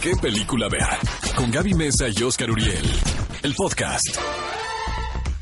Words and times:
qué 0.00 0.14
película 0.16 0.68
ver. 0.68 0.86
Con 1.34 1.50
Gaby 1.50 1.74
Mesa 1.74 2.06
y 2.08 2.22
Oscar 2.22 2.50
Uriel. 2.50 2.84
El 3.42 3.54
podcast. 3.54 4.16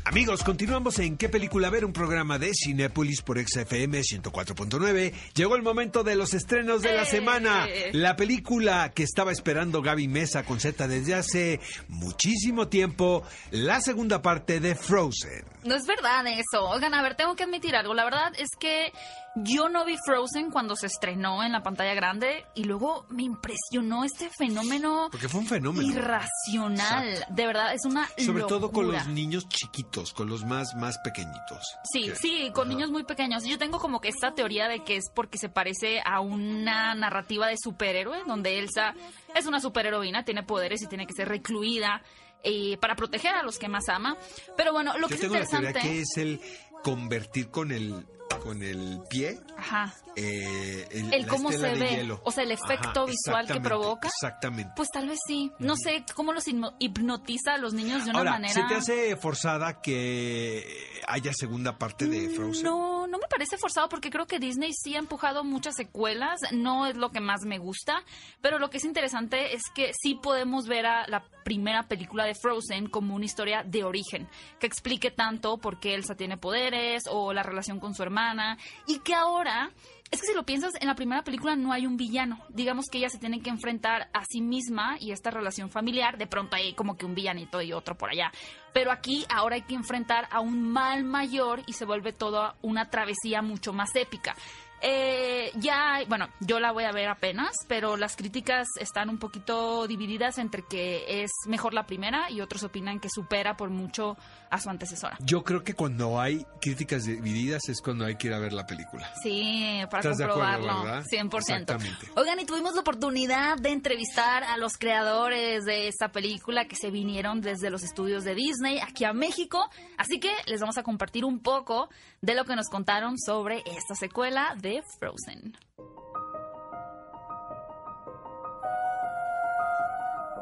Amigos, 0.05 0.41
continuamos 0.41 0.99
en 0.99 1.17
¿Qué 1.17 1.27
película 1.27 1.69
ver? 1.69 1.83
Un 1.83 1.91
programa 1.91 2.39
de 2.39 2.51
Cinépolis 2.53 3.21
por 3.21 3.37
XFM 3.45 3.99
104.9. 3.99 5.13
Llegó 5.35 5.57
el 5.57 5.63
momento 5.63 6.03
de 6.03 6.15
los 6.15 6.33
estrenos 6.33 6.81
de 6.81 6.93
la 6.93 7.03
semana. 7.03 7.67
La 7.91 8.15
película 8.15 8.93
que 8.95 9.03
estaba 9.03 9.33
esperando 9.33 9.81
Gaby 9.81 10.07
Mesa 10.07 10.43
con 10.43 10.61
Z 10.61 10.87
desde 10.87 11.13
hace 11.13 11.59
muchísimo 11.89 12.69
tiempo. 12.69 13.23
La 13.51 13.81
segunda 13.81 14.21
parte 14.21 14.61
de 14.61 14.75
Frozen. 14.75 15.43
No 15.65 15.75
es 15.75 15.85
verdad 15.85 16.25
eso. 16.27 16.69
Oigan, 16.69 16.93
a 16.93 17.01
ver, 17.01 17.15
tengo 17.15 17.35
que 17.35 17.43
admitir 17.43 17.75
algo. 17.75 17.93
La 17.93 18.05
verdad 18.05 18.31
es 18.39 18.51
que 18.57 18.93
yo 19.43 19.69
no 19.69 19.85
vi 19.85 19.95
Frozen 20.05 20.51
cuando 20.51 20.75
se 20.75 20.87
estrenó 20.87 21.43
en 21.43 21.51
la 21.51 21.61
pantalla 21.63 21.93
grande 21.93 22.45
y 22.55 22.63
luego 22.63 23.05
me 23.09 23.23
impresionó 23.23 24.03
este 24.03 24.29
fenómeno 24.37 25.09
Porque 25.11 25.29
fue 25.29 25.41
un 25.41 25.47
fenómeno. 25.47 25.87
irracional. 25.87 27.25
De 27.29 27.45
verdad, 27.45 27.73
es 27.73 27.85
una 27.85 28.07
Sobre 28.17 28.43
todo 28.43 28.71
con 28.71 28.91
los 28.91 29.07
niños 29.07 29.47
chiquitos, 29.49 30.13
con 30.13 30.29
los 30.29 30.45
más, 30.45 30.75
más 30.75 30.97
pequeñitos. 30.99 31.75
Sí, 31.91 32.09
Que- 32.09 32.15
sí, 32.15 32.51
con 32.53 32.69
niños 32.69 32.89
muy 32.91 33.03
pequeños. 33.03 33.43
Yo 33.45 33.57
tengo 33.57 33.79
como 33.79 34.01
que 34.01 34.09
esta 34.09 34.33
teoría 34.33 34.67
de 34.67 34.83
que 34.83 34.97
es 34.97 35.05
porque 35.13 35.37
se 35.37 35.49
parece 35.49 36.01
a 36.05 36.19
una 36.21 36.95
narrativa 36.95 37.47
de 37.47 37.55
superhéroe, 37.61 38.23
donde 38.25 38.59
Elsa 38.59 38.93
es 39.35 39.45
una 39.45 39.59
superheroína, 39.59 40.23
tiene 40.25 40.43
poderes 40.43 40.81
y 40.81 40.87
tiene 40.87 41.05
que 41.07 41.13
ser 41.13 41.27
recluida 41.29 42.01
eh, 42.43 42.77
para 42.77 42.95
proteger 42.95 43.33
a 43.35 43.43
los 43.43 43.57
que 43.57 43.67
más 43.67 43.89
ama. 43.89 44.15
Pero 44.55 44.71
bueno, 44.71 44.97
lo 44.97 45.07
que 45.07 45.13
Yo 45.13 45.15
es 45.15 45.21
tengo 45.21 45.33
la 45.35 45.41
interesante... 45.41 45.73
teoría 45.73 45.91
que 45.93 46.01
es 46.01 46.17
el 46.17 46.41
convertir 46.83 47.49
con 47.49 47.71
el, 47.71 48.05
con 48.43 48.61
el 48.63 48.99
pie 49.09 49.39
Ajá. 49.57 49.93
eh, 50.15 50.87
el, 50.91 51.13
El 51.13 51.27
cómo 51.27 51.51
se 51.51 51.57
ve, 51.75 51.89
hielo. 51.89 52.21
o 52.23 52.31
sea, 52.31 52.43
el 52.43 52.51
efecto 52.51 53.05
visual 53.05 53.45
que 53.47 53.59
provoca. 53.59 54.07
Exactamente. 54.07 54.71
Pues 54.75 54.89
tal 54.89 55.07
vez 55.09 55.19
sí. 55.27 55.51
No 55.59 55.75
sé 55.75 56.03
cómo 56.15 56.33
los 56.33 56.47
hipno- 56.47 56.73
hipnotiza 56.79 57.53
a 57.55 57.57
los 57.57 57.73
niños 57.73 58.03
de 58.05 58.11
una 58.11 58.19
Ahora, 58.19 58.31
manera. 58.31 58.53
¿se 58.53 58.63
te 58.63 58.75
hace 58.75 59.15
forzada 59.17 59.81
que 59.81 60.65
haya 61.07 61.31
segunda 61.33 61.77
parte 61.77 62.05
de 62.07 62.29
Frozen? 62.29 62.63
No, 62.63 62.96
no 63.17 63.21
me 63.21 63.27
parece 63.27 63.57
forzado 63.57 63.89
porque 63.89 64.11
creo 64.11 64.27
que 64.27 64.37
Disney 64.37 64.71
sí 64.73 64.95
ha 64.95 64.99
empujado 64.99 65.43
muchas 65.43 65.75
secuelas. 65.75 66.39
No 66.51 66.85
es 66.85 66.95
lo 66.95 67.09
que 67.09 67.19
más 67.19 67.41
me 67.45 67.57
gusta, 67.57 68.03
pero 68.41 68.59
lo 68.59 68.69
que 68.69 68.77
es 68.77 68.85
interesante 68.85 69.55
es 69.55 69.63
que 69.73 69.91
sí 69.99 70.13
podemos 70.13 70.67
ver 70.67 70.85
a 70.85 71.07
la 71.07 71.23
primera 71.43 71.87
película 71.87 72.25
de 72.25 72.35
Frozen 72.35 72.89
como 72.89 73.15
una 73.15 73.25
historia 73.25 73.63
de 73.63 73.83
origen, 73.83 74.27
que 74.59 74.67
explique 74.67 75.09
tanto 75.09 75.57
por 75.57 75.79
qué 75.79 75.95
Elsa 75.95 76.15
tiene 76.15 76.37
poderes 76.37 77.05
o 77.09 77.33
la 77.33 77.41
relación 77.41 77.79
con 77.79 77.95
su 77.95 78.03
hermana 78.03 78.57
y 78.85 78.99
que 78.99 79.15
ahora 79.15 79.71
es 80.09 80.21
que 80.21 80.27
si 80.27 80.33
lo 80.33 80.43
piensas, 80.43 80.73
en 80.79 80.87
la 80.87 80.95
primera 80.95 81.23
película 81.23 81.55
no 81.57 81.73
hay 81.73 81.85
un 81.85 81.97
villano. 81.97 82.39
Digamos 82.49 82.85
que 82.89 82.97
ella 82.97 83.09
se 83.09 83.17
tiene 83.17 83.41
que 83.41 83.49
enfrentar 83.49 84.09
a 84.13 84.23
sí 84.23 84.41
misma 84.41 84.95
y 85.01 85.11
esta 85.11 85.31
relación 85.31 85.69
familiar. 85.69 86.17
De 86.17 86.27
pronto 86.27 86.55
hay 86.55 86.73
como 86.73 86.95
que 86.95 87.05
un 87.05 87.13
villanito 87.13 87.61
y 87.61 87.73
otro 87.73 87.97
por 87.97 88.11
allá. 88.11 88.31
Pero 88.73 88.91
aquí 88.91 89.25
ahora 89.29 89.55
hay 89.55 89.63
que 89.63 89.75
enfrentar 89.75 90.27
a 90.31 90.39
un 90.39 90.61
mal 90.61 91.03
mayor 91.03 91.61
y 91.65 91.73
se 91.73 91.83
vuelve 91.83 92.13
toda 92.13 92.55
una 92.61 92.89
travesía 92.89 93.06
mucho 93.41 93.73
más 93.73 93.95
épica. 93.95 94.35
Eh, 94.81 95.51
ya, 95.55 95.95
hay- 95.95 96.05
bueno, 96.05 96.27
yo 96.39 96.59
la 96.59 96.71
voy 96.71 96.83
a 96.83 96.91
ver 96.91 97.07
apenas, 97.09 97.51
pero 97.67 97.97
las 97.97 98.15
críticas 98.15 98.67
están 98.79 99.09
un 99.09 99.17
poquito 99.17 99.87
divididas 99.87 100.37
entre 100.37 100.63
que 100.63 101.23
es 101.23 101.31
mejor 101.47 101.73
la 101.73 101.85
primera 101.87 102.29
y 102.29 102.41
otros 102.41 102.63
opinan 102.63 102.99
que 102.99 103.09
supera 103.09 103.57
por 103.57 103.69
mucho 103.69 104.17
a 104.49 104.59
su 104.59 104.69
antecesora. 104.69 105.17
Yo 105.19 105.43
creo 105.43 105.63
que 105.63 105.73
cuando 105.73 106.19
hay 106.21 106.45
críticas 106.61 107.03
divididas 107.03 107.67
es 107.69 107.81
cuando 107.81 108.05
hay 108.05 108.15
que 108.15 108.27
ir 108.27 108.33
a 108.33 108.39
ver 108.39 108.53
la 108.53 108.65
película. 108.65 109.11
Sí, 109.23 109.81
para 109.89 109.99
¿Estás 110.01 110.17
de 110.17 110.23
acuerdo, 110.25 110.51
comprobarlo. 110.51 110.83
verdad? 110.83 111.03
100%. 111.11 111.73
Exactamente. 111.73 112.11
Oigan, 112.15 112.39
y 112.39 112.45
tuvimos 112.45 112.73
la 112.75 112.81
oportunidad 112.81 113.57
de 113.57 113.69
entrevistar 113.71 114.43
a 114.43 114.57
los 114.57 114.77
creadores 114.77 115.65
de 115.65 115.87
esta 115.87 116.09
película 116.11 116.65
que 116.65 116.75
se 116.75 116.91
vinieron 116.91 117.41
desde 117.41 117.69
los 117.69 117.83
estudios 117.83 118.23
de 118.23 118.35
Disney 118.35 118.79
aquí 118.79 119.03
a 119.05 119.13
México. 119.13 119.69
Así 119.97 120.19
que 120.19 120.31
les 120.45 120.61
vamos 120.61 120.77
a 120.77 120.83
compartir 120.83 121.25
un 121.25 121.39
poco 121.39 121.89
de 122.21 122.33
lo 122.35 122.45
que 122.45 122.55
nos 122.55 122.69
contaron 122.69 123.17
sobre 123.19 123.63
esta 123.65 123.95
secuela 123.95 124.55
de 124.61 124.66
Frozen. 124.99 125.53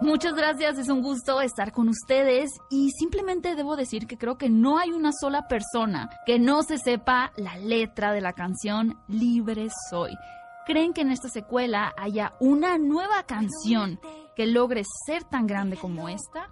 Muchas 0.02 0.34
gracias, 0.36 0.78
es 0.78 0.90
un 0.90 1.02
gusto 1.02 1.40
estar 1.42 1.72
con 1.72 1.88
ustedes 1.88 2.52
y 2.70 2.92
simplemente 2.92 3.56
debo 3.56 3.76
decir 3.76 4.08
que 4.08 4.18
creo 4.18 4.38
que 4.38 4.50
no 4.50 4.78
hay 4.78 4.92
una 4.92 5.12
sola 5.14 5.48
persona 5.48 6.10
que 6.26 6.38
no 6.38 6.64
se 6.64 6.78
sepa 6.78 7.32
la 7.38 7.58
letra 7.58 8.12
de 8.12 8.22
la 8.22 8.34
canción 8.34 9.00
Libre 9.08 9.70
Soy. 9.90 10.12
¿Creen 10.66 10.94
que 10.94 11.02
en 11.02 11.12
esta 11.12 11.30
secuela 11.30 11.94
haya 11.98 12.34
una 12.40 12.78
nueva 12.78 13.24
canción 13.24 14.00
que 14.36 14.46
logre 14.46 14.84
ser 15.06 15.24
tan 15.24 15.48
grande 15.48 15.78
como 15.78 16.10
esta? 16.10 16.50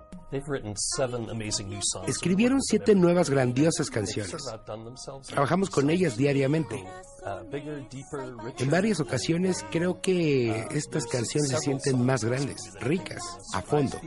Escribieron 2.07 2.61
siete 2.61 2.95
nuevas 2.95 3.29
grandiosas 3.29 3.89
canciones. 3.89 4.35
Trabajamos 5.27 5.69
con 5.69 5.89
ellas 5.89 6.17
diariamente. 6.17 6.83
En 8.59 8.69
varias 8.69 8.99
ocasiones 8.99 9.65
creo 9.71 10.01
que 10.01 10.67
estas 10.71 11.05
canciones 11.05 11.49
se 11.49 11.57
sienten 11.57 12.05
más 12.05 12.23
grandes, 12.23 12.73
ricas, 12.81 13.21
a 13.53 13.61
fondo. 13.61 13.97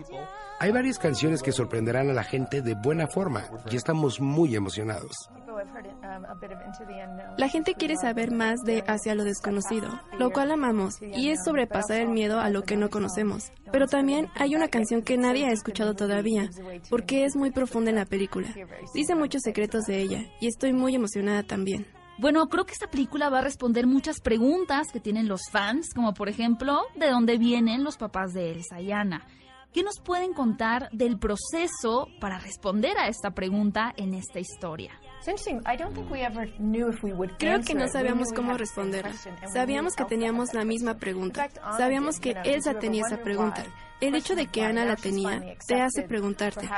Hay 0.59 0.73
varias 0.73 0.99
canciones 0.99 1.43
que 1.43 1.53
sorprenderán 1.53 2.09
a 2.09 2.15
la 2.15 2.25
gente 2.25 2.63
de 2.63 2.75
buena 2.75 3.07
forma 3.07 3.45
y 3.71 3.77
estamos 3.77 4.21
muy 4.21 4.57
emocionados. 4.57 5.29
La 7.37 7.49
gente 7.49 7.75
quiere 7.75 7.97
saber 7.97 8.31
más 8.31 8.61
de 8.65 8.83
Hacia 8.87 9.15
lo 9.15 9.25
desconocido, 9.25 9.89
lo 10.19 10.31
cual 10.31 10.51
amamos, 10.53 11.01
y 11.01 11.31
es 11.31 11.45
sobrepasar 11.45 12.01
el 12.01 12.09
miedo 12.09 12.41
a 12.41 12.51
lo 12.51 12.63
que 12.63 12.77
no 12.77 12.91
conocemos. 12.91 13.53
Pero 13.71 13.87
también 13.87 14.29
hay 14.35 14.55
una 14.55 14.69
canción 14.69 15.03
que 15.03 15.17
nadie 15.19 15.47
ha 15.47 15.53
escuchado 15.53 15.95
todavía, 15.95 16.51
porque 16.91 17.25
es 17.25 17.37
muy 17.37 17.51
profunda 17.51 17.91
en 17.91 17.97
la 17.97 18.07
película. 18.07 18.49
Dice 18.95 19.15
muchos 19.15 19.43
secretos 19.43 19.85
de 19.85 20.01
ella, 20.01 20.25
y 20.41 20.49
estoy 20.49 20.73
muy 20.73 20.95
emocionada 20.95 21.43
también. 21.43 21.87
Bueno, 22.19 22.49
creo 22.49 22.65
que 22.65 22.73
esta 22.73 22.89
película 22.89 23.29
va 23.29 23.41
a 23.41 23.43
responder 23.43 23.87
muchas 23.87 24.21
preguntas 24.21 24.89
que 24.91 25.01
tienen 25.01 25.29
los 25.29 25.43
fans, 25.51 25.93
como 25.95 26.15
por 26.15 26.29
ejemplo, 26.29 26.83
¿de 26.95 27.11
dónde 27.11 27.37
vienen 27.37 27.85
los 27.85 27.99
papás 27.99 28.33
de 28.33 28.53
Elsa 28.53 28.81
y 28.81 28.91
Anna? 28.91 29.27
¿Qué 29.75 29.83
nos 29.83 30.01
pueden 30.01 30.33
contar 30.33 30.89
del 30.93 31.19
proceso 31.19 32.09
para 32.19 32.39
responder 32.39 32.97
a 32.97 33.09
esta 33.09 33.33
pregunta 33.33 33.93
en 33.99 34.15
esta 34.15 34.41
historia? 34.41 34.93
Creo 37.39 37.61
que 37.61 37.75
no 37.75 37.87
sabíamos 37.89 38.33
cómo 38.33 38.57
responder. 38.57 39.05
Sabíamos 39.53 39.95
que 39.95 40.07
teníamos 40.07 40.55
la 40.55 40.65
misma 40.65 40.95
pregunta. 40.95 41.51
Sabíamos 41.77 42.19
que 42.19 42.31
Elsa 42.45 42.79
tenía 42.79 43.03
esa 43.07 43.19
pregunta. 43.19 43.67
El 44.01 44.15
hecho 44.15 44.37
de 44.37 44.47
que 44.47 44.63
Ana 44.63 44.85
la 44.85 44.97
tenía 44.97 45.43
te 45.67 45.81
hace 45.81 46.03
preguntarte, 46.03 46.69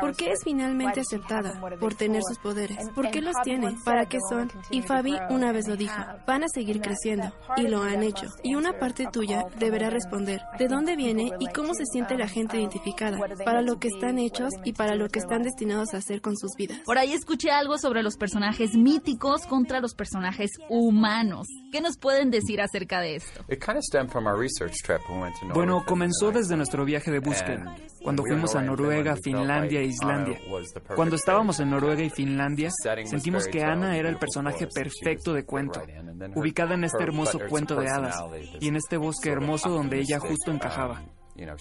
¿por 0.00 0.16
qué 0.16 0.32
es 0.32 0.40
finalmente 0.42 1.00
aceptada? 1.00 1.60
Por 1.78 1.94
tener 1.94 2.22
sus 2.26 2.38
poderes. 2.38 2.78
¿Por 2.94 3.10
qué 3.10 3.20
los 3.20 3.34
tiene? 3.44 3.76
¿Para 3.84 4.06
qué 4.06 4.18
son? 4.30 4.50
Y 4.70 4.80
Fabi 4.82 5.16
una 5.28 5.52
vez 5.52 5.68
lo 5.68 5.76
dijo, 5.76 5.94
van 6.26 6.44
a 6.44 6.48
seguir 6.48 6.80
creciendo. 6.80 7.30
Y 7.58 7.68
lo 7.68 7.82
han 7.82 8.02
hecho. 8.02 8.26
Y 8.42 8.54
una 8.54 8.78
parte 8.78 9.06
tuya 9.12 9.44
deberá 9.58 9.90
responder, 9.90 10.40
¿de 10.58 10.68
dónde 10.68 10.96
viene 10.96 11.30
y 11.40 11.46
cómo 11.48 11.74
se 11.74 11.84
siente 11.84 12.16
la 12.16 12.26
gente 12.26 12.58
identificada? 12.58 13.18
Para 13.44 13.60
lo 13.60 13.78
que 13.78 13.88
están 13.88 14.18
hechos 14.18 14.50
y 14.64 14.72
para 14.72 14.94
lo 14.94 15.08
que 15.08 15.18
están 15.18 15.42
destinados 15.42 15.92
a 15.92 15.98
hacer 15.98 16.22
con 16.22 16.36
sus 16.38 16.52
vidas. 16.56 16.78
Por 16.86 16.96
ahí 16.96 17.12
escuché 17.12 17.50
algo 17.50 17.76
sobre 17.76 18.02
los 18.02 18.16
personajes 18.16 18.74
míticos 18.74 19.46
contra 19.46 19.80
los 19.80 19.94
personajes 19.94 20.50
humanos. 20.70 21.46
¿Qué 21.70 21.80
nos 21.80 21.98
pueden 21.98 22.30
decir 22.30 22.60
acerca 22.62 23.00
de 23.00 23.16
esto? 23.16 23.44
Bueno, 25.54 25.84
comenzó 25.86 26.30
desde 26.30 26.61
nuestro 26.62 26.84
viaje 26.84 27.10
de 27.10 27.18
búsqueda, 27.18 27.74
cuando 28.02 28.22
fuimos 28.22 28.54
a 28.54 28.62
Noruega, 28.62 29.16
Finlandia 29.16 29.80
e 29.80 29.86
Islandia. 29.86 30.38
Cuando 30.94 31.16
estábamos 31.16 31.58
en 31.58 31.70
Noruega 31.70 32.04
y 32.04 32.10
Finlandia, 32.10 32.70
sentimos 33.04 33.48
que 33.48 33.64
Ana 33.64 33.96
era 33.96 34.08
el 34.08 34.16
personaje 34.16 34.68
perfecto 34.72 35.32
de 35.34 35.44
cuento, 35.44 35.82
ubicada 36.36 36.74
en 36.74 36.84
este 36.84 37.02
hermoso 37.02 37.40
cuento 37.48 37.74
de 37.74 37.88
hadas 37.88 38.16
y 38.60 38.68
en 38.68 38.76
este 38.76 38.96
bosque 38.96 39.30
hermoso 39.30 39.70
donde 39.70 39.98
ella 39.98 40.20
justo 40.20 40.52
encajaba. 40.52 41.02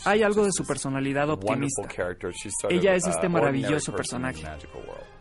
Hay 0.06 0.22
algo 0.22 0.46
de 0.46 0.52
su 0.52 0.66
personalidad 0.66 1.32
optimista. 1.32 1.88
Ella 2.70 2.94
es 2.94 3.08
este 3.08 3.28
maravilloso 3.28 3.96
personaje, 3.96 4.44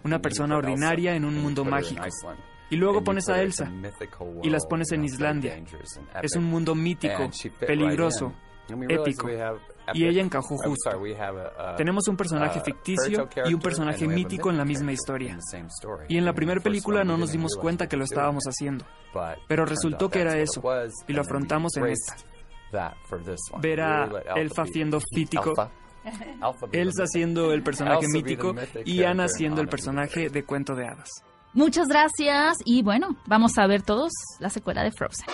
una 0.04 0.18
persona 0.18 0.58
ordinaria 0.58 1.14
en 1.14 1.24
un 1.24 1.40
mundo 1.40 1.64
mágico. 1.64 2.04
Y 2.68 2.76
luego 2.76 3.02
pones 3.02 3.28
a 3.30 3.40
Elsa 3.40 3.72
y 4.42 4.50
las 4.50 4.66
pones 4.66 4.92
en 4.92 5.04
Islandia. 5.04 5.64
Es 6.22 6.36
un 6.36 6.44
mundo 6.44 6.74
mítico, 6.74 7.30
peligroso, 7.66 8.34
épico. 8.88 9.28
Y 9.92 10.06
ella 10.06 10.22
encajó 10.22 10.56
justo. 10.56 10.90
Tenemos 11.76 12.06
un 12.08 12.16
personaje 12.16 12.60
ficticio 12.60 13.28
y 13.44 13.54
un 13.54 13.60
personaje 13.60 14.06
mítico 14.06 14.50
en 14.50 14.58
la 14.58 14.64
misma 14.64 14.92
historia. 14.92 15.38
Y 16.08 16.16
en 16.16 16.24
la 16.24 16.32
primera 16.32 16.60
película 16.60 17.04
no 17.04 17.16
nos 17.16 17.32
dimos 17.32 17.56
cuenta 17.56 17.88
que 17.88 17.96
lo 17.96 18.04
estábamos 18.04 18.44
haciendo. 18.44 18.84
Pero 19.48 19.64
resultó 19.64 20.08
que 20.08 20.20
era 20.20 20.36
eso. 20.38 20.62
Y 21.08 21.12
lo 21.12 21.22
afrontamos 21.22 21.76
en 21.76 21.86
esta. 21.86 22.16
Ver 23.60 23.80
a 23.80 24.08
Elfa 24.36 24.64
siendo 24.66 25.00
fítico, 25.00 25.54
Elsa 26.72 27.06
siendo 27.06 27.52
el 27.52 27.62
personaje 27.62 28.06
mítico 28.08 28.54
y 28.84 29.02
Ana 29.02 29.28
siendo 29.28 29.60
el 29.60 29.68
personaje 29.68 30.30
de 30.30 30.44
cuento 30.44 30.74
de 30.74 30.86
hadas. 30.86 31.08
Muchas 31.52 31.88
gracias 31.88 32.58
y 32.64 32.82
bueno, 32.82 33.16
vamos 33.26 33.58
a 33.58 33.66
ver 33.66 33.82
todos 33.82 34.12
la 34.38 34.50
secuela 34.50 34.84
de 34.84 34.92
Frozen. 34.92 35.26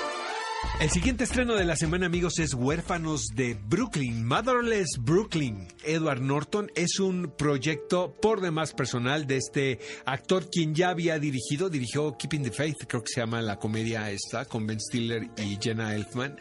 El 0.78 0.90
siguiente 0.90 1.24
estreno 1.24 1.54
de 1.54 1.64
la 1.64 1.74
semana, 1.74 2.06
amigos, 2.06 2.38
es 2.38 2.52
Huérfanos 2.52 3.28
de 3.34 3.56
Brooklyn, 3.68 4.26
Motherless 4.26 4.98
Brooklyn. 5.00 5.66
Edward 5.84 6.20
Norton 6.20 6.70
es 6.74 7.00
un 7.00 7.32
proyecto 7.36 8.14
por 8.20 8.42
demás 8.42 8.74
personal 8.74 9.26
de 9.26 9.38
este 9.38 9.78
actor 10.04 10.50
quien 10.50 10.74
ya 10.74 10.90
había 10.90 11.18
dirigido, 11.18 11.70
dirigió 11.70 12.16
Keeping 12.18 12.42
the 12.42 12.50
Faith, 12.50 12.84
creo 12.86 13.02
que 13.02 13.12
se 13.12 13.20
llama 13.20 13.40
la 13.40 13.58
comedia 13.58 14.10
esta, 14.10 14.44
con 14.44 14.66
Ben 14.66 14.78
Stiller 14.78 15.30
y 15.38 15.58
Jenna 15.60 15.94
Elfman. 15.94 16.36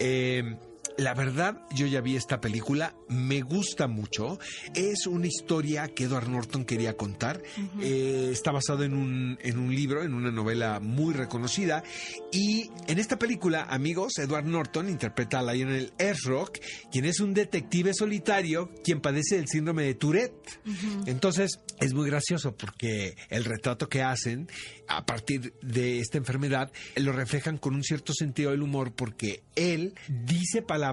Eh, 0.00 0.56
la 0.98 1.14
verdad, 1.14 1.60
yo 1.72 1.86
ya 1.86 2.00
vi 2.00 2.16
esta 2.16 2.40
película, 2.40 2.92
me 3.08 3.40
gusta 3.42 3.86
mucho. 3.86 4.40
Es 4.74 5.06
una 5.06 5.28
historia 5.28 5.86
que 5.86 6.04
Edward 6.04 6.28
Norton 6.28 6.64
quería 6.64 6.96
contar. 6.96 7.40
Eh, 7.80 8.30
está 8.32 8.50
basado 8.50 8.82
en 8.82 8.94
un, 8.94 9.38
en 9.40 9.58
un 9.58 9.72
libro, 9.72 10.02
en 10.02 10.12
una 10.12 10.32
novela 10.32 10.80
muy 10.80 11.14
reconocida. 11.14 11.84
Y 12.32 12.72
en 12.88 12.98
esta 12.98 13.16
película, 13.16 13.62
amigos, 13.70 14.18
Edward 14.18 14.46
Norton 14.46 14.88
interpreta 14.88 15.38
a 15.38 15.54
Lionel 15.54 15.92
Rock, 16.24 16.58
quien 16.90 17.04
es 17.04 17.20
un 17.20 17.32
detective 17.32 17.94
solitario 17.94 18.68
quien 18.82 19.00
padece 19.00 19.36
del 19.36 19.46
síndrome 19.46 19.84
de 19.84 19.94
Tourette. 19.94 20.60
Entonces, 21.06 21.60
es 21.78 21.94
muy 21.94 22.10
gracioso 22.10 22.56
porque 22.56 23.16
el 23.30 23.44
retrato 23.44 23.88
que 23.88 24.02
hacen 24.02 24.48
a 24.88 25.06
partir 25.06 25.54
de 25.62 26.00
esta 26.00 26.18
enfermedad 26.18 26.72
lo 26.96 27.12
reflejan 27.12 27.56
con 27.56 27.76
un 27.76 27.84
cierto 27.84 28.12
sentido 28.12 28.50
del 28.50 28.62
humor 28.62 28.92
porque 28.92 29.44
él 29.54 29.94
dice 30.08 30.60
palabras 30.60 30.87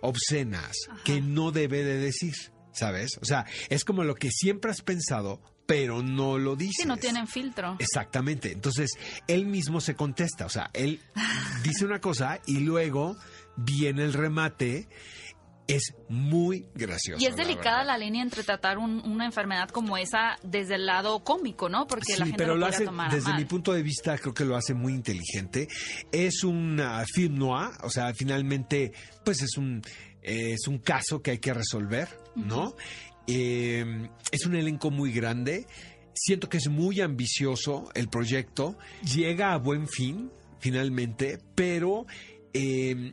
obscenas 0.00 0.76
que 1.04 1.20
no 1.20 1.50
debe 1.50 1.84
de 1.84 1.98
decir, 1.98 2.34
¿sabes? 2.72 3.18
O 3.20 3.24
sea, 3.24 3.46
es 3.68 3.84
como 3.84 4.04
lo 4.04 4.14
que 4.14 4.30
siempre 4.30 4.70
has 4.70 4.82
pensado, 4.82 5.40
pero 5.66 6.02
no 6.02 6.38
lo 6.38 6.56
dice. 6.56 6.82
Sí, 6.82 6.88
no 6.88 6.96
tienen 6.96 7.26
filtro. 7.26 7.76
Exactamente. 7.78 8.52
Entonces, 8.52 8.90
él 9.28 9.46
mismo 9.46 9.80
se 9.80 9.94
contesta, 9.94 10.46
o 10.46 10.48
sea, 10.48 10.70
él 10.72 11.00
dice 11.62 11.84
una 11.84 12.00
cosa 12.00 12.40
y 12.46 12.60
luego 12.60 13.16
viene 13.56 14.04
el 14.04 14.12
remate 14.12 14.88
es 15.66 15.94
muy 16.08 16.66
gracioso. 16.74 17.22
Y 17.22 17.26
es 17.26 17.36
delicada 17.36 17.84
la, 17.84 17.96
línea 17.96 18.22
entre 18.22 18.42
tratar 18.42 18.78
una 18.78 19.24
enfermedad 19.24 19.68
como 19.68 19.96
esa 19.96 20.36
desde 20.42 20.74
el 20.74 20.86
lado 20.86 21.22
cómico, 21.22 21.68
¿no? 21.68 21.86
Porque 21.86 22.16
la 22.16 22.24
gente 22.24 22.38
pero 22.38 22.56
lo, 22.56 22.66
hace, 22.66 22.84
tomar 22.84 23.10
desde 23.10 23.34
mi 23.34 23.44
punto 23.44 23.72
de 23.72 23.82
vista, 23.82 24.18
creo 24.18 24.34
que 24.34 24.44
lo 24.44 24.56
hace 24.56 24.74
muy 24.74 24.92
inteligente. 24.92 25.68
Es 26.10 26.42
un 26.42 26.82
film 27.12 27.36
noir, 27.36 27.70
o 27.82 27.90
sea, 27.90 28.12
finalmente, 28.14 28.92
pues 29.24 29.42
es 29.42 29.56
un, 29.56 29.82
es 30.22 30.66
un 30.66 30.78
caso 30.78 31.22
que 31.22 31.32
hay 31.32 31.38
que 31.38 31.54
resolver, 31.54 32.08
¿no? 32.34 32.74
Eh, 33.26 34.08
es 34.32 34.46
un 34.46 34.56
elenco 34.56 34.90
muy 34.90 35.12
grande. 35.12 35.66
Siento 36.14 36.48
que 36.48 36.56
es 36.56 36.68
muy 36.68 37.00
ambicioso 37.00 37.90
el 37.94 38.08
proyecto. 38.08 38.76
Llega 39.02 39.52
a 39.52 39.58
buen 39.58 39.86
fin, 39.86 40.32
finalmente, 40.58 41.38
pero 41.54 42.06
eh, 42.52 43.12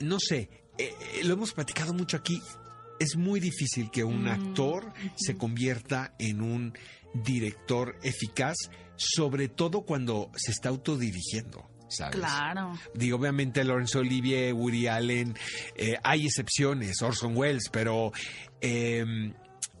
no 0.00 0.18
sé, 0.20 0.50
eh, 0.78 0.94
eh, 1.14 1.24
lo 1.24 1.34
hemos 1.34 1.52
platicado 1.52 1.92
mucho 1.92 2.16
aquí, 2.16 2.42
es 2.98 3.16
muy 3.16 3.40
difícil 3.40 3.90
que 3.90 4.04
un 4.04 4.24
mm, 4.24 4.28
actor 4.28 4.92
se 5.16 5.36
convierta 5.36 6.14
en 6.18 6.42
un 6.42 6.76
director 7.12 7.96
eficaz, 8.02 8.56
sobre 8.96 9.48
todo 9.48 9.82
cuando 9.82 10.30
se 10.36 10.50
está 10.50 10.68
autodirigiendo. 10.68 11.70
¿sabes? 11.88 12.16
Claro. 12.16 12.78
Digo, 12.94 13.18
obviamente 13.18 13.62
Laurence 13.62 13.98
Olivier, 13.98 14.52
Woody 14.52 14.86
Allen, 14.86 15.36
eh, 15.76 15.96
hay 16.02 16.26
excepciones, 16.26 17.00
Orson 17.02 17.36
Welles, 17.36 17.68
pero 17.70 18.12
em, 18.60 19.32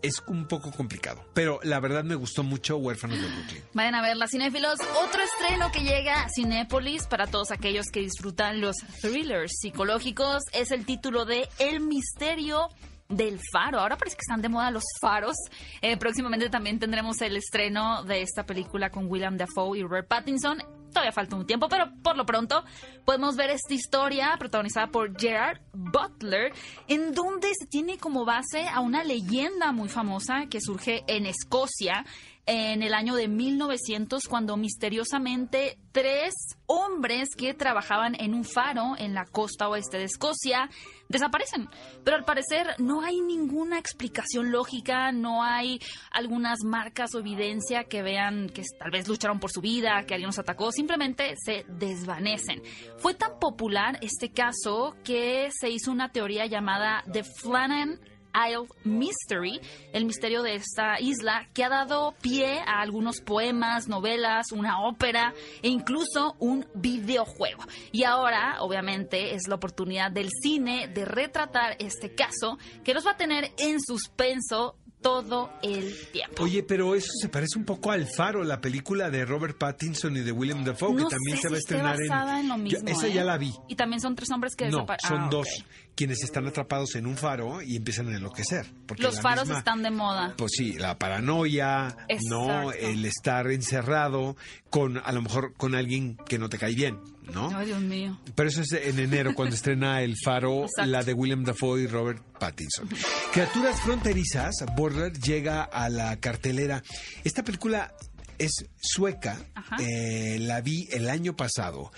es 0.04 0.22
un 0.26 0.46
poco 0.46 0.70
complicado. 0.70 1.24
Pero 1.32 1.58
la 1.62 1.80
verdad 1.80 2.04
me 2.04 2.14
gustó 2.14 2.42
mucho 2.42 2.76
Huérfanos 2.76 3.20
de 3.20 3.26
Brooklyn. 3.26 3.62
Vayan 3.72 3.94
a 3.94 4.02
ver 4.02 4.16
las 4.16 4.30
cinéfilos. 4.30 4.78
Otro 5.02 5.22
estreno 5.22 5.72
que 5.72 5.80
llega 5.80 6.24
a 6.24 6.28
Cinépolis 6.28 7.06
para 7.06 7.26
todos 7.26 7.50
aquellos 7.50 7.86
que 7.86 8.00
disfrutan 8.00 8.60
los 8.60 8.76
thrillers 9.00 9.52
psicológicos 9.60 10.42
es 10.52 10.70
el 10.72 10.84
título 10.84 11.24
de 11.24 11.48
El 11.58 11.80
misterio 11.80 12.68
del 13.08 13.40
faro. 13.50 13.80
Ahora 13.80 13.96
parece 13.96 14.16
que 14.16 14.22
están 14.22 14.42
de 14.42 14.50
moda 14.50 14.70
los 14.70 14.84
faros. 15.00 15.36
Eh, 15.80 15.96
próximamente 15.96 16.50
también 16.50 16.78
tendremos 16.78 17.20
el 17.22 17.36
estreno 17.36 18.04
de 18.04 18.22
esta 18.22 18.44
película 18.44 18.90
con 18.90 19.10
William 19.10 19.38
Dafoe 19.38 19.78
y 19.78 19.82
Robert 19.82 20.08
Pattinson 20.08 20.62
todavía 20.94 21.12
falta 21.12 21.36
un 21.36 21.46
tiempo, 21.46 21.68
pero 21.68 21.90
por 22.02 22.16
lo 22.16 22.24
pronto 22.24 22.64
podemos 23.04 23.36
ver 23.36 23.50
esta 23.50 23.74
historia 23.74 24.34
protagonizada 24.38 24.86
por 24.86 25.20
Gerard 25.20 25.60
Butler, 25.74 26.52
en 26.88 27.12
donde 27.12 27.48
se 27.58 27.66
tiene 27.66 27.98
como 27.98 28.24
base 28.24 28.66
a 28.66 28.80
una 28.80 29.04
leyenda 29.04 29.72
muy 29.72 29.90
famosa 29.90 30.46
que 30.48 30.60
surge 30.62 31.04
en 31.06 31.26
Escocia 31.26 32.06
en 32.46 32.82
el 32.82 32.92
año 32.92 33.14
de 33.14 33.28
1900 33.28 34.28
cuando 34.28 34.56
misteriosamente 34.56 35.78
tres 35.92 36.34
hombres 36.66 37.30
que 37.36 37.54
trabajaban 37.54 38.14
en 38.18 38.34
un 38.34 38.44
faro 38.44 38.94
en 38.98 39.14
la 39.14 39.24
costa 39.24 39.68
oeste 39.68 39.96
de 39.96 40.04
Escocia 40.04 40.68
desaparecen. 41.08 41.68
Pero 42.04 42.16
al 42.16 42.24
parecer 42.24 42.74
no 42.78 43.02
hay 43.02 43.20
ninguna 43.20 43.78
explicación 43.78 44.50
lógica, 44.50 45.12
no 45.12 45.42
hay 45.42 45.80
algunas 46.10 46.58
marcas 46.64 47.14
o 47.14 47.20
evidencia 47.20 47.84
que 47.84 48.02
vean 48.02 48.48
que 48.48 48.62
tal 48.78 48.90
vez 48.90 49.08
lucharon 49.08 49.40
por 49.40 49.50
su 49.50 49.60
vida, 49.60 50.04
que 50.06 50.14
alguien 50.14 50.28
los 50.28 50.38
atacó, 50.38 50.70
simplemente 50.84 51.34
se 51.42 51.64
desvanecen. 51.66 52.62
Fue 52.98 53.14
tan 53.14 53.38
popular 53.38 53.98
este 54.02 54.30
caso 54.30 54.94
que 55.02 55.48
se 55.50 55.70
hizo 55.70 55.90
una 55.90 56.12
teoría 56.12 56.44
llamada 56.44 57.02
The 57.10 57.24
Flannan 57.24 57.98
Isle 58.34 58.68
Mystery, 58.84 59.60
el 59.94 60.04
misterio 60.04 60.42
de 60.42 60.56
esta 60.56 61.00
isla, 61.00 61.48
que 61.54 61.64
ha 61.64 61.70
dado 61.70 62.14
pie 62.20 62.60
a 62.60 62.82
algunos 62.82 63.22
poemas, 63.22 63.88
novelas, 63.88 64.52
una 64.52 64.82
ópera 64.82 65.32
e 65.62 65.68
incluso 65.68 66.36
un 66.38 66.66
videojuego. 66.74 67.62
Y 67.90 68.04
ahora, 68.04 68.56
obviamente, 68.60 69.34
es 69.34 69.48
la 69.48 69.54
oportunidad 69.54 70.10
del 70.10 70.28
cine 70.42 70.88
de 70.88 71.06
retratar 71.06 71.76
este 71.78 72.14
caso 72.14 72.58
que 72.84 72.92
nos 72.92 73.06
va 73.06 73.12
a 73.12 73.16
tener 73.16 73.52
en 73.56 73.80
suspenso 73.80 74.76
todo 75.04 75.50
el 75.62 75.94
tiempo. 76.12 76.42
Oye, 76.42 76.62
pero 76.62 76.94
eso 76.94 77.10
se 77.20 77.28
parece 77.28 77.58
un 77.58 77.66
poco 77.66 77.92
al 77.92 78.06
Faro, 78.06 78.42
la 78.42 78.62
película 78.62 79.10
de 79.10 79.26
Robert 79.26 79.58
Pattinson 79.58 80.16
y 80.16 80.20
de 80.20 80.32
William 80.32 80.64
Dafoe, 80.64 80.96
que 80.96 81.04
también 81.04 81.36
se 81.36 81.48
va 81.50 81.56
a 81.56 81.58
estrenar 81.58 81.96
en... 82.00 82.48
lo 82.48 82.56
mismo, 82.56 82.88
esa 82.88 83.06
ya 83.08 83.20
¿eh? 83.20 83.24
la 83.24 83.36
vi. 83.36 83.52
Y 83.68 83.76
también 83.76 84.00
son 84.00 84.16
tres 84.16 84.30
hombres 84.30 84.56
que 84.56 84.70
No, 84.70 84.86
son 85.06 85.20
ah, 85.20 85.28
dos 85.30 85.46
quienes 85.94 86.22
están 86.22 86.46
atrapados 86.46 86.94
en 86.96 87.06
un 87.06 87.16
faro 87.16 87.62
y 87.62 87.76
empiezan 87.76 88.08
a 88.08 88.16
enloquecer. 88.16 88.66
Los 88.98 89.20
faros 89.20 89.48
están 89.48 89.82
de 89.82 89.90
moda. 89.90 90.34
Pues 90.36 90.52
sí, 90.56 90.72
la 90.74 90.98
paranoia, 90.98 91.96
no, 92.28 92.72
el 92.72 93.04
estar 93.04 93.50
encerrado 93.50 94.36
con 94.70 94.98
a 94.98 95.12
lo 95.12 95.22
mejor 95.22 95.54
con 95.54 95.74
alguien 95.74 96.16
que 96.16 96.38
no 96.38 96.48
te 96.48 96.58
cae 96.58 96.74
bien, 96.74 96.98
¿no? 97.32 97.56
Ay, 97.56 97.66
Dios 97.66 97.80
mío. 97.80 98.18
Pero 98.34 98.48
eso 98.48 98.62
es 98.62 98.72
en 98.72 98.98
enero 98.98 99.34
cuando 99.34 99.54
estrena 99.54 100.02
El 100.02 100.16
Faro, 100.22 100.66
la 100.84 101.02
de 101.04 101.12
William 101.14 101.44
Dafoe 101.44 101.82
y 101.82 101.86
Robert 101.86 102.22
Pattinson. 102.38 102.88
Criaturas 103.32 103.80
fronterizas, 103.80 104.54
Border 104.76 105.12
llega 105.12 105.62
a 105.62 105.88
la 105.88 106.16
cartelera. 106.18 106.82
Esta 107.22 107.44
película 107.44 107.94
es 108.38 108.66
sueca, 108.80 109.38
eh, 109.78 110.38
la 110.40 110.60
vi 110.60 110.88
el 110.90 111.08
año 111.08 111.36
pasado 111.36 111.92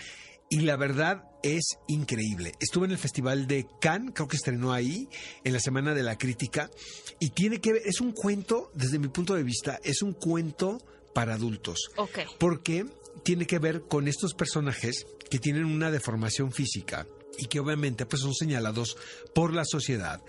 y 0.51 0.61
la 0.61 0.77
verdad 0.77 1.25
es 1.47 1.79
increíble. 1.87 2.53
Estuve 2.61 2.87
en 2.87 2.93
el 2.93 2.99
Festival 2.99 3.47
de 3.47 3.67
Cannes, 3.81 4.13
creo 4.15 4.29
que 4.29 4.37
estrenó 4.37 4.73
ahí, 4.73 5.09
en 5.45 5.53
la 5.53 5.61
Semana 5.61 5.95
de 5.95 6.03
la 6.03 6.19
Crítica, 6.19 6.71
y 7.21 7.31
tiene 7.31 7.61
que 7.61 7.75
ver, 7.75 7.83
es 7.85 8.01
un 8.01 8.13
cuento, 8.13 8.71
desde 8.75 8.99
mi 8.99 9.09
punto 9.09 9.35
de 9.35 9.43
vista, 9.43 9.81
es 9.85 10.03
un 10.03 10.13
cuento 10.13 10.83
para 11.15 11.35
adultos. 11.35 11.91
Ok. 11.97 12.19
Porque 12.39 12.87
tiene 13.23 13.47
que 13.47 13.59
ver 13.59 13.83
con 13.83 14.09
estos 14.09 14.35
personajes 14.35 15.07
que 15.31 15.39
tienen 15.39 15.65
una 15.65 15.91
deformación 15.91 16.53
física 16.53 17.07
y 17.39 17.47
que 17.47 17.61
obviamente 17.61 18.07
pues 18.07 18.23
son 18.23 18.35
señalados 18.35 18.97
por 19.35 19.53
la 19.53 19.65
sociedad 19.65 20.23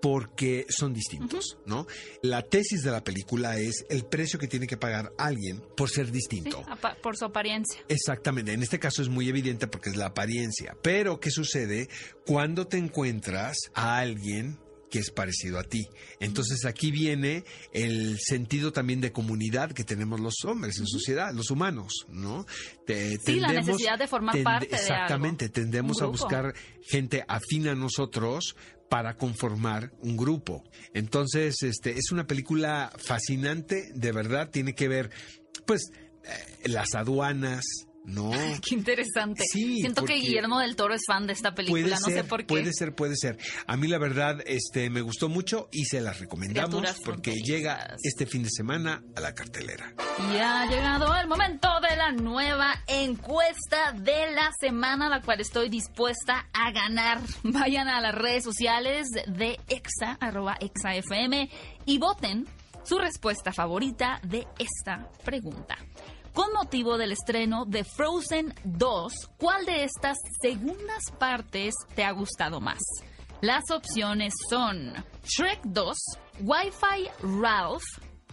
porque 0.00 0.66
son 0.68 0.92
distintos, 0.94 1.58
¿no? 1.66 1.86
La 2.22 2.42
tesis 2.42 2.82
de 2.82 2.90
la 2.90 3.02
película 3.02 3.58
es 3.58 3.84
el 3.88 4.04
precio 4.04 4.38
que 4.38 4.48
tiene 4.48 4.66
que 4.66 4.76
pagar 4.76 5.12
alguien 5.18 5.62
por 5.76 5.90
ser 5.90 6.10
distinto. 6.10 6.64
por 7.02 7.16
su 7.16 7.24
apariencia. 7.24 7.80
Exactamente. 7.88 8.52
En 8.52 8.62
este 8.62 8.78
caso 8.78 9.02
es 9.02 9.08
muy 9.08 9.28
evidente 9.28 9.66
porque 9.66 9.90
es 9.90 9.96
la 9.96 10.06
apariencia. 10.06 10.76
Pero, 10.82 11.20
¿qué 11.20 11.30
sucede 11.30 11.88
cuando 12.26 12.66
te 12.66 12.78
encuentras 12.78 13.56
a 13.74 13.98
alguien 13.98 14.58
que 14.88 14.98
es 14.98 15.10
parecido 15.10 15.58
a 15.58 15.64
ti. 15.64 15.86
Entonces 16.20 16.64
aquí 16.64 16.90
viene 16.90 17.44
el 17.72 18.18
sentido 18.18 18.72
también 18.72 19.00
de 19.00 19.12
comunidad 19.12 19.72
que 19.72 19.84
tenemos 19.84 20.20
los 20.20 20.44
hombres 20.44 20.78
en 20.78 20.86
sociedad, 20.86 21.32
los 21.34 21.50
humanos, 21.50 22.06
¿no? 22.08 22.46
sí, 22.86 23.40
la 23.40 23.52
necesidad 23.52 23.98
de 23.98 24.08
formar 24.08 24.42
parte 24.42 24.66
exactamente, 24.66 24.76
de 24.76 24.82
Exactamente, 24.82 25.48
tendemos 25.50 26.02
a 26.02 26.06
buscar 26.06 26.54
gente 26.82 27.24
afín 27.28 27.68
a 27.68 27.74
nosotros 27.74 28.56
para 28.88 29.16
conformar 29.16 29.92
un 30.00 30.16
grupo. 30.16 30.64
Entonces, 30.94 31.62
este 31.62 31.92
es 31.92 32.10
una 32.10 32.26
película 32.26 32.92
fascinante, 32.96 33.90
de 33.94 34.12
verdad, 34.12 34.50
tiene 34.50 34.74
que 34.74 34.88
ver, 34.88 35.10
pues, 35.66 35.90
eh, 36.24 36.68
las 36.68 36.94
aduanas, 36.94 37.64
No. 38.08 38.30
Qué 38.66 38.74
interesante. 38.74 39.44
Sí, 39.50 39.80
Siento 39.80 40.04
que 40.04 40.14
Guillermo 40.14 40.58
del 40.60 40.76
Toro 40.76 40.94
es 40.94 41.02
fan 41.06 41.26
de 41.26 41.34
esta 41.34 41.54
película, 41.54 41.82
Puede 41.82 41.94
no 41.94 42.06
ser, 42.06 42.14
sé 42.14 42.24
por 42.24 42.40
qué. 42.40 42.46
puede 42.46 42.72
ser, 42.72 42.94
puede 42.94 43.16
ser. 43.16 43.38
A 43.66 43.76
mí 43.76 43.86
la 43.86 43.98
verdad, 43.98 44.40
este, 44.46 44.88
me 44.90 45.02
gustó 45.02 45.28
mucho 45.28 45.68
y 45.72 45.84
se 45.84 46.00
las 46.00 46.18
recomendamos 46.18 46.70
Criaturas 46.70 47.00
porque 47.04 47.34
llega 47.34 47.96
este 48.02 48.26
fin 48.26 48.42
de 48.42 48.50
semana 48.50 49.02
a 49.14 49.20
la 49.20 49.34
cartelera. 49.34 49.92
Y 50.32 50.36
ha 50.36 50.66
llegado 50.66 51.14
el 51.16 51.28
momento 51.28 51.68
de 51.88 51.96
la 51.96 52.12
nueva 52.12 52.82
encuesta 52.86 53.92
de 53.92 54.32
la 54.32 54.50
semana, 54.58 55.08
la 55.08 55.20
cual 55.20 55.40
estoy 55.40 55.68
dispuesta 55.68 56.48
a 56.52 56.72
ganar. 56.72 57.20
Vayan 57.42 57.88
a 57.88 58.00
las 58.00 58.14
redes 58.14 58.44
sociales 58.44 59.08
de 59.10 59.58
Exa, 59.68 60.16
arroba 60.20 60.56
ExaFM, 60.60 61.50
y 61.84 61.98
voten 61.98 62.46
su 62.84 62.98
respuesta 62.98 63.52
favorita 63.52 64.18
de 64.22 64.46
esta 64.58 65.10
pregunta. 65.24 65.76
Con 66.38 66.52
motivo 66.52 66.98
del 66.98 67.10
estreno 67.10 67.64
de 67.64 67.82
Frozen 67.82 68.54
2, 68.62 69.12
¿cuál 69.38 69.66
de 69.66 69.82
estas 69.82 70.16
segundas 70.40 71.02
partes 71.18 71.74
te 71.96 72.04
ha 72.04 72.12
gustado 72.12 72.60
más? 72.60 72.78
Las 73.40 73.64
opciones 73.72 74.32
son 74.48 74.92
Shrek 75.24 75.58
2, 75.64 75.96
Wi-Fi 76.38 77.08
Ralph, 77.42 77.82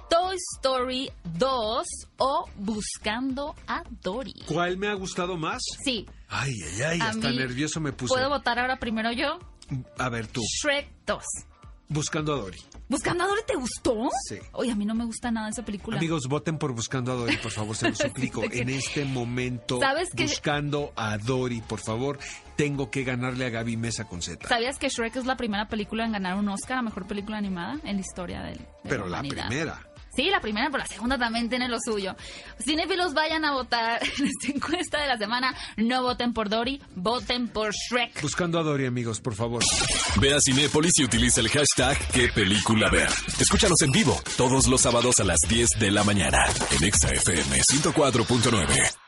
Toy 0.07 0.35
Story 0.55 1.09
2 1.39 1.87
o 2.17 2.47
Buscando 2.57 3.55
a 3.65 3.81
Dory. 4.03 4.35
¿Cuál 4.45 4.77
me 4.77 4.87
ha 4.87 4.93
gustado 4.93 5.35
más? 5.35 5.63
Sí. 5.83 6.05
Ay, 6.27 6.53
ay, 6.61 6.81
ay, 6.83 6.99
a 7.01 7.09
hasta 7.09 7.31
nervioso 7.31 7.81
me 7.81 7.91
puse. 7.91 8.13
¿Puedo 8.13 8.29
votar 8.29 8.59
ahora 8.59 8.77
primero 8.77 9.11
yo? 9.13 9.39
A 9.97 10.09
ver 10.09 10.27
tú, 10.27 10.41
Shrek 10.43 10.91
2. 11.07 11.23
Buscando 11.87 12.33
a 12.33 12.37
Dory. 12.37 12.59
¿Buscando 12.89 13.23
a 13.23 13.27
Dory 13.27 13.41
te 13.47 13.55
gustó? 13.55 14.09
Sí. 14.27 14.37
Oye, 14.53 14.71
a 14.71 14.75
mí 14.75 14.85
no 14.85 14.95
me 14.95 15.05
gusta 15.05 15.29
nada 15.31 15.49
esa 15.49 15.63
película. 15.63 15.97
Amigos, 15.97 16.27
voten 16.27 16.57
por 16.57 16.73
Buscando 16.73 17.11
a 17.11 17.15
Dory, 17.15 17.37
por 17.37 17.51
favor, 17.51 17.75
se 17.75 17.89
lo 17.89 17.95
suplico. 17.95 18.43
En 18.43 18.69
este 18.69 19.05
momento, 19.05 19.79
¿Sabes 19.79 20.09
que- 20.15 20.23
Buscando 20.23 20.91
a 20.95 21.17
Dory, 21.17 21.61
por 21.61 21.79
favor, 21.79 22.17
tengo 22.55 22.89
que 22.89 23.03
ganarle 23.03 23.45
a 23.45 23.49
Gaby 23.49 23.77
Mesa 23.77 24.05
con 24.07 24.21
Z. 24.21 24.47
¿Sabías 24.47 24.77
que 24.79 24.89
Shrek 24.89 25.15
es 25.15 25.25
la 25.25 25.37
primera 25.37 25.67
película 25.67 26.05
en 26.05 26.11
ganar 26.13 26.37
un 26.37 26.49
Oscar 26.49 26.79
a 26.79 26.81
Mejor 26.81 27.05
Película 27.07 27.37
Animada 27.37 27.75
en 27.83 27.95
la 27.97 28.01
historia 28.01 28.41
del, 28.41 28.57
de 28.57 28.65
Pero 28.83 29.07
la 29.07 29.19
humanidad? 29.19 29.47
primera. 29.47 29.84
Sí, 30.15 30.29
la 30.29 30.39
primera, 30.39 30.69
pero 30.69 30.83
la 30.83 30.87
segunda 30.87 31.17
también 31.17 31.49
tiene 31.49 31.67
lo 31.67 31.77
suyo. 31.79 32.15
Cinéfilos, 32.63 33.13
vayan 33.13 33.45
a 33.45 33.51
votar 33.51 34.01
en 34.17 34.25
esta 34.25 34.47
encuesta 34.47 35.01
de 35.01 35.07
la 35.07 35.17
semana. 35.17 35.55
No 35.77 36.03
voten 36.03 36.33
por 36.33 36.49
Dory, 36.49 36.81
voten 36.95 37.47
por 37.47 37.73
Shrek. 37.73 38.21
Buscando 38.21 38.59
a 38.59 38.63
Dory, 38.63 38.85
amigos, 38.85 39.19
por 39.19 39.35
favor. 39.35 39.63
Ve 40.19 40.33
a 40.33 40.39
Cinépolis 40.39 40.93
y 40.99 41.03
utiliza 41.03 41.41
el 41.41 41.49
hashtag 41.49 41.97
qué 42.13 42.29
película 42.29 42.89
ver. 42.89 43.09
Escúchanos 43.39 43.81
en 43.81 43.91
vivo 43.91 44.19
todos 44.37 44.67
los 44.67 44.81
sábados 44.81 45.19
a 45.19 45.23
las 45.23 45.39
10 45.47 45.69
de 45.79 45.91
la 45.91 46.03
mañana 46.03 46.45
en 46.71 46.83
Exa 46.83 47.09
FM 47.09 47.61
104.9. 47.61 49.04